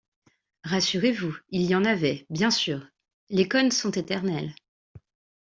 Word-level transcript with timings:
Rassurez-vous, 0.63 1.37
il 1.49 1.61
y 1.61 1.75
en 1.75 1.85
avait, 1.85 2.25
bien 2.31 2.49
sûr… 2.49 2.87
les 3.29 3.47
khons 3.47 3.69
sont 3.69 3.91
éternels. 3.91 4.55